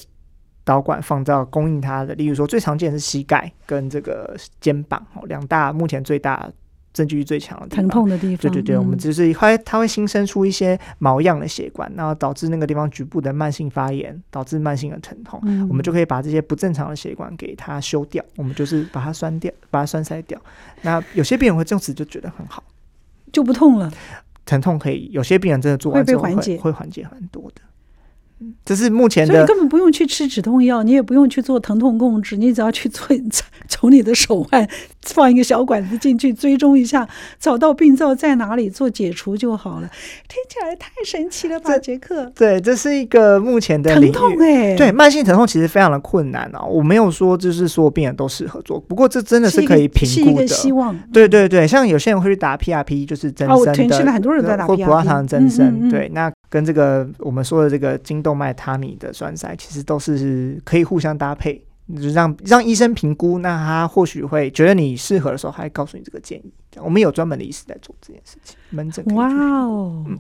[0.65, 6.47] 导管放到供应它的，例如说最常见的是膝盖跟这个肩膀哦，两大目前最大。
[6.95, 15.39] 证据最强的疼痛的地方，对对对，嗯、我们就是会它会新生出一些毛样的血管，然后导致那个地方局部的慢性发炎，导致慢性的疼痛。
[15.43, 20.41] 嗯、我们就可以把这些不正常的血管给它修掉，我们就是把它栓掉，把它栓塞掉。
[20.83, 22.63] 那有些病人会这样子就觉得很好，
[23.31, 23.93] 就不痛了。
[24.47, 27.63] 疼痛可以，有些病人真的做完之后会会缓解，会缓解很多的。
[28.65, 33.07] 这是目前的，所以根本不用去吃止痛药，你也不用去做疼痛控制，你只要去做
[33.69, 34.69] 从你的手腕
[35.03, 39.89] 放一个小管子进去，追踪一下，找到病灶在哪里，做解除就好了。
[40.29, 42.31] 听起来太神奇了吧，杰克？
[42.35, 46.63] 对，这是一个目前的疼痛哎、欸，对，慢性疼痛其实非常的困难啊。
[46.63, 50.47] 我没有说就是所有病人都适合做，不过这真的是可以评估的。
[50.47, 50.95] 希望。
[51.13, 55.67] 对对对，像有些人会去打 PRP，就是增生的，哦、现在很多人在打 PRP，或葡萄糖增生。
[55.67, 56.31] 嗯嗯嗯对，那。
[56.49, 61.61] 跟这个我们说的这个经动脉他米的栓塞，其实都是可以互相搭配，
[62.01, 66.53] 就让让医生评估，那他或许会觉得你适合的时候，还告诉你这个建议。
[66.77, 69.05] 我们有专门的医师在做这件事情，门诊。
[69.15, 70.05] 哇哦！
[70.09, 70.19] 嗯、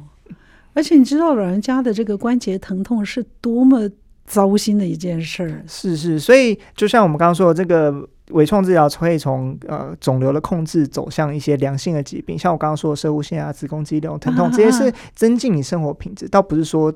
[0.72, 3.90] 而且你知道老人家的这个关节疼痛是多么
[4.24, 5.64] 糟心的一件事儿。
[5.66, 16.92] 是是，所以就像我们刚刚说的，这个微创治疗可以从呃肿瘤的控制走向一些良性的疾病，像我刚刚说的射护腺啊、子宫肌瘤、疼痛，这些是增进你生活品质，倒不是说。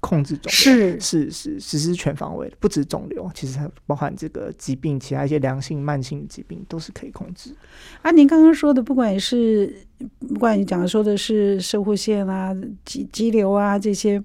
[0.00, 7.54] 控制肿瘤是是是，其实施全方位的，不止肿瘤，其实还包含这个疾病，其他一些良性、慢性疾病都是可以控制。
[8.00, 9.72] 啊，您刚刚说的，不管是
[10.18, 12.52] 不管你讲的说的是射护腺啊、
[12.84, 14.20] 肌肌瘤啊这些，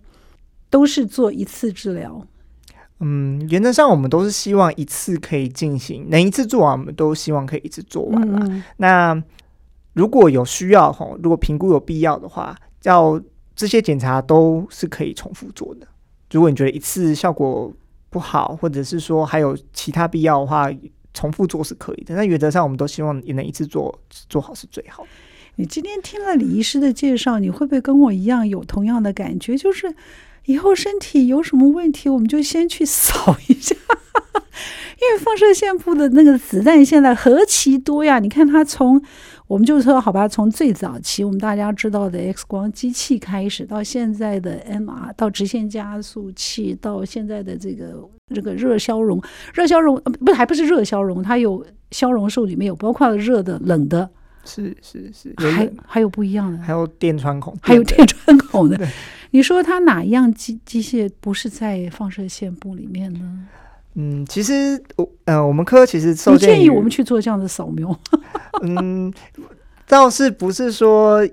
[0.72, 2.26] 都是做一次治疗。
[3.00, 8.40] 嗯，原则上我们都是希望一次可以进行，能一次做完，我们都希望可以一次做完了。
[8.48, 9.24] 嗯、那
[9.94, 13.22] 如果有需要吼，如果评估有必要的话，要。
[13.60, 15.88] 这些检查都是可以重复做的。
[16.30, 17.74] 如果你觉得一次效果
[18.12, 20.70] 不好，或者是说还有其他必要的话，
[21.12, 22.14] 重复做是可以的。
[22.14, 25.04] 那原则上，我们都希望也能一次做做好是最好。
[25.60, 29.58] 你今天听了李医师的介绍，你会不会跟我一样有同样的感觉？
[29.58, 29.92] 就是
[30.46, 33.76] 以后身体有什么问题，我们就先去扫一下。
[35.00, 38.20] 因为放射线部的那个子弹现在何其多呀！
[38.20, 39.02] 你看它从，
[39.48, 49.20] 我们就说好吧，从最早期我们大家知道的 X 光机器开始，到现在的 MR，到直线加速器，到现在的这个这个热消融，
[49.54, 54.10] 热消融不还不是热消融，它有消融术里面有包括热的、冷的，
[54.48, 58.88] 是是是，还还有不一样的，还有电穿孔，还有电穿孔的。
[59.32, 63.40] 你说它哪一样机机械不是在放射线部里面呢？
[63.96, 68.00] 嗯，其实我呃，我们科其实受建议我们去做这样的扫描。
[68.64, 69.12] 嗯，
[69.88, 71.28] 倒是不是说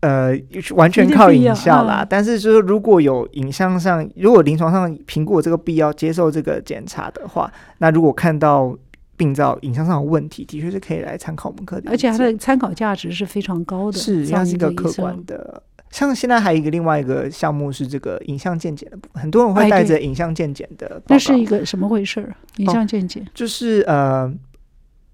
[0.00, 0.32] 呃
[0.74, 8.76] 完全靠影像啦，嗯、但是就是如果有影像上，如果临床上评估这个必要接受这个检查的话，那如果看到
[9.16, 15.62] 病灶影像上的问题，的确是可以来参考我们科的，而且它的参考价值是非常高的，是它是一个客观的。
[15.90, 21.00] 像现在还有一个另外一个项目是这个影像鉴检的部分，很多人会带着影像鉴检的。
[21.06, 22.28] 那是一个什么回事？
[22.56, 24.30] 影像鉴检、哦、就是呃，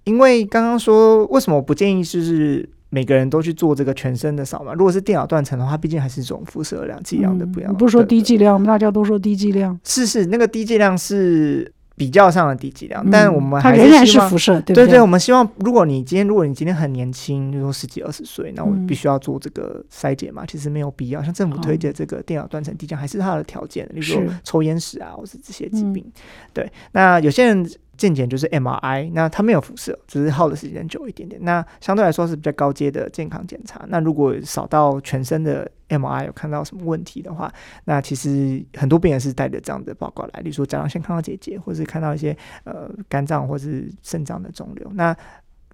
[0.05, 4.75] 因为刚刚说为什么我不建议就是每个人都去做这个全身的扫描？
[4.75, 7.73] 如果是电脑断层的话，毕竟还是一种辐射量剂量的不一样。
[7.73, 9.79] 嗯、不是说低剂量，我们大家都说低剂量。
[9.85, 11.73] 是是，那个低剂量是。
[11.97, 14.87] 比较上的低剂量，但我们还是它仍然是辐射，对不对？
[14.87, 21.23] 对对，我们希望，如果你今天，如果你今天很年轻，比如说十几二十岁，那我必须要做这个筛检嘛，其实没有必要。
[21.23, 26.05] 像政府推荐这个电脑断层低剂量，还是它的条件，例如抽烟史啊，或是这些疾病。
[26.53, 27.69] 对，那有些人。
[27.97, 31.41] 健检就是 MRI，那它没有辐射，只是耗的时间久一点点。
[31.45, 33.85] 那相对来说是比较高阶的健康检查。
[33.89, 37.53] 那如果扫到全身的 MRI 有看到什么问题的话，
[37.85, 44.91] 那其实很多病人是带着这样的报告来，例如说甲状腺看到结节，或是看到一些呃肝脏或是肾脏的肿瘤。
[44.95, 45.15] 那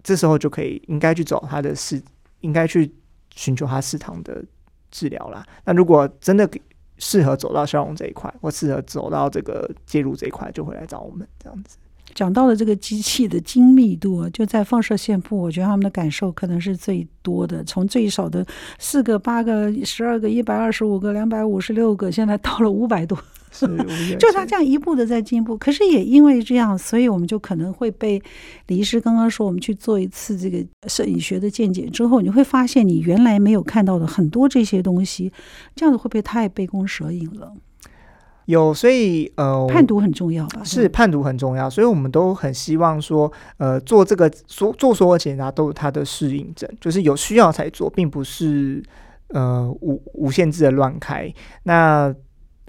[0.02, 2.02] 这时候就可以应该去走他的适，
[2.40, 2.92] 应该去
[3.35, 4.44] 寻求他适当的
[4.90, 5.44] 治疗啦。
[5.64, 6.48] 那如果真的
[6.98, 11.78] 适合走到消融这一块，或适合走到这个介入这一块，就会来找我们这样子。
[12.18, 17.62] 讲到了这个机器的精密度，就在放射线部，我觉得他们的感受可能是最多的。
[17.62, 18.44] 从最少的
[18.81, 23.16] 四个、八个、十二个、一百二十五个、两百五十六个，现在到了五百多，
[24.18, 25.57] 就他这样一步的在进步。
[25.57, 28.20] 可是也因为这样，所以我们就可能会被
[28.66, 35.33] 李医师刚刚说，我们去做一次这个摄影学的见解之后，你会发现你原来没有看到的很多这些东西，
[35.76, 37.52] 这样子会不会太杯弓蛇影了？
[38.48, 40.64] 有，所以呃，判读很重要吧？
[40.64, 48.82] 是判读很重要，所以我们都很希望说，呃，做这个所做所有检查都有它的适应症，就是有需要才做，并不是
[49.34, 51.30] 呃无无限制的乱开。
[51.64, 52.14] 那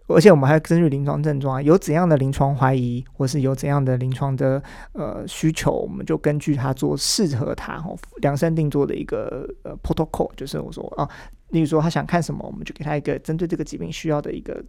[0.08, 4.62] 而且我们还要根据临床症状，有怎样的临床怀疑，或是有怎样的临床的
[4.92, 11.08] 呃需求，我们就根据它做适合它哦量身定做的一个呃 protocol，就是我说啊，
[11.52, 14.62] 例如说他想看什么，我们就给他一个针对这个疾病需要的一个。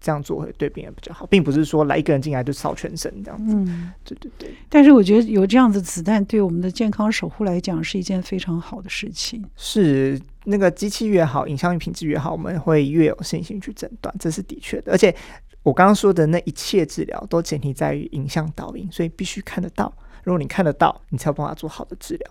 [0.00, 3.54] 这样做会对病人比较好，并不是说来一个人进来就扫全身这样子。
[3.56, 4.54] 嗯，对对对。
[4.68, 9.44] 但是我觉得有这样子子弹，对我们的健康守护来讲是一件非常好的事情。
[9.56, 14.92] 是那个机器越好，影像品质越好，我们会越有信心去诊断，这是的确的。
[14.92, 15.14] 而且
[15.62, 19.92] 我刚刚说的那一切治疗都前提在于影像导引，所以必须看得到。
[20.22, 22.30] 如果你看得到，你才有办法做好的治疗。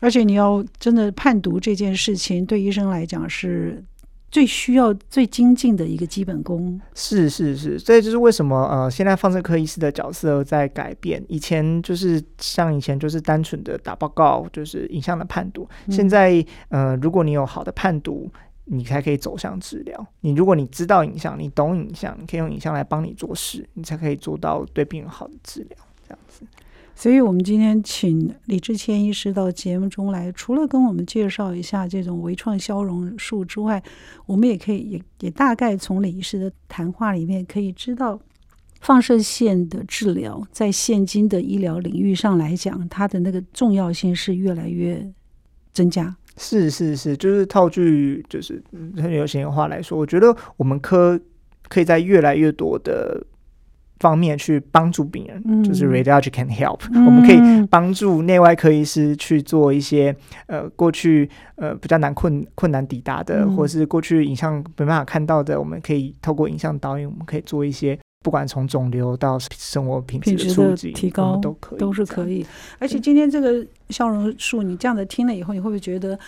[0.00, 3.84] 而且你要真的判读这件事情，对医生来讲是。
[4.30, 11.24] 最需要最精进的一个基本功，是是是，所以就是为什么呃，现在放射科医师的角色在改变。
[11.28, 15.66] 以前就是像以前就是单纯的打报告，就是影像的判读。
[15.86, 18.30] 嗯、现在呃，如果你有好的判读，
[18.64, 20.06] 你才可以走向治疗。
[20.20, 25.78] 你如果你知道影像，你懂影像，你可以用影像来帮你做事，你才可以做到对病人好的治疗。
[26.06, 26.44] 这样子。
[27.00, 33.80] 所以，我们今天请李志谦医师到节目中来，除了跟我们介绍一下这种微创消融术之外，
[34.26, 38.18] 我们也可以也也大概从李医师的谈话里面可以知道，
[38.80, 45.08] 放射线的治疗在现今的医疗领域上来讲，它的那个重要性是越来越
[45.72, 46.16] 增加。
[46.36, 48.60] 是是是，就是套句就是
[48.96, 51.20] 很流行的话来说，我觉得我们科
[51.68, 53.24] 可以在越来越多的
[54.00, 60.14] 方面去帮助病人，嗯、就是 radiology can help，、嗯、我们可以帮助内外科医师去做一些
[60.46, 67.98] 呃过去呃比较难困困难抵达的，嗯、或是过去影像没办法看到的，我们可以透过影像导引，我们可以做一些。
[68.24, 72.44] 不管从肿瘤到生活品质的促进、提高都可以，都是可以。
[72.80, 76.18] 而且今天这个笑容术，你这样的听了以后，你会不会觉得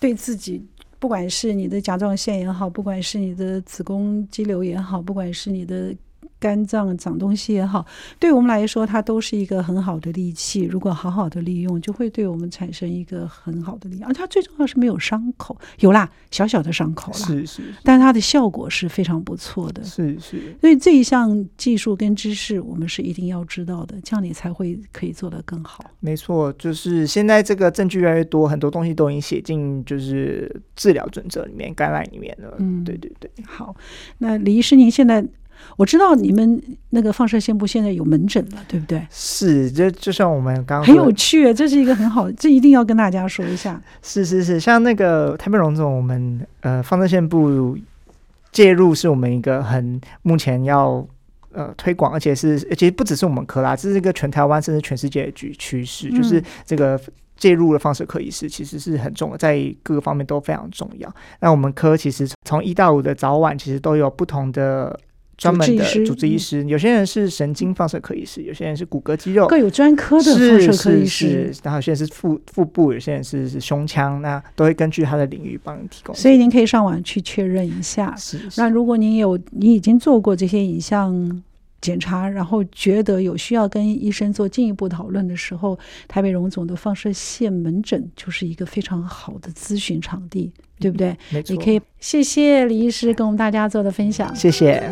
[0.00, 0.60] 对自己，
[0.98, 5.94] 不管是你的甲状腺也好，不管是你的子宫肌瘤也好，不管是你的。
[6.38, 7.84] 肝脏长东西也好，
[8.18, 10.62] 对我们来说，它都是一个很好的利器。
[10.62, 14.10] 如果好好的利用，就会对我们产生一个很好的力量。
[14.10, 19.82] 而它最重要是没有伤口，有啦，小小的伤口啦，是是，但它的效果是非常不错的。
[19.82, 25.84] 是是，所以这一项技术跟知识，我们是一定要知道的，这样你才会可以做得更好。
[26.00, 32.54] 没错，就是现在这个证据越来越多，很多东西都已经写进就是治疗准则里面、概览里面了。
[32.58, 33.30] 嗯，对对对。
[33.46, 33.74] 好，
[34.18, 35.26] 那李医师，您现在。
[35.76, 39.06] 我知道你们那个放射线部现在有门诊了，对不对？
[39.10, 43.80] 是，就就像我们刚刚很有趣，这是一个很好，这一定要跟大家说一下。
[44.02, 47.76] 是是是，像那个台北荣总，我们呃放射线部
[48.52, 51.06] 介入是我们一个很目前要
[51.52, 56.98] 呃推广，而且是其实不只是我们科啦，这是一个全台湾甚至全世界的趋趋势，嗯、就是这个
[57.36, 61.14] 介入的放射科医师其实是很重要，在各个方面都非常重要。
[61.40, 64.98] 那我们科其实从一到五的早晚其实都有不同的。
[65.36, 71.52] 专门的主治医师，有些人是神经放射科医师，有些人是骨骼肌肉，各有专科的放射科医师。
[71.52, 76.14] 是，然后有些人是腹腹部，有些人是是胸腔，那都会根据他的领域帮你提供。
[76.14, 78.14] 所以您可以上网去确认一下。
[78.16, 78.60] 是，是。
[78.60, 81.42] 那如果您有你已经做过这些影像
[81.80, 90.52] 检查，然后觉得有需要跟医生做进一步讨论的时候，台北荣总的放射线门诊就是一个非常好的咨询场地。
[90.78, 91.08] 对不对？
[91.08, 91.56] 嗯、没错。
[91.56, 94.36] 你可以谢谢李医师跟我们大家做的分享。
[94.36, 94.82] 谢谢。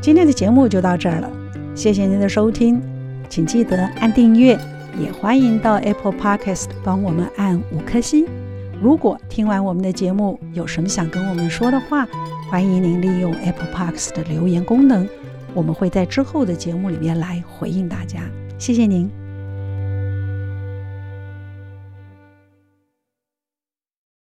[0.00, 1.28] 今天的节目就到这儿了，
[1.74, 2.80] 谢谢您的收听，
[3.28, 4.56] 请记得按订阅，
[4.96, 8.41] 也欢迎到 Apple Podcast 帮我们按五颗星。
[8.82, 12.04] 如果听完我们的节目有什么想跟我们说的话，
[12.50, 15.08] 欢迎您利用 Apple Parks 的留言功能，
[15.54, 18.22] 我们会在之后的节目里面来回应大家。
[18.58, 19.21] 谢谢您。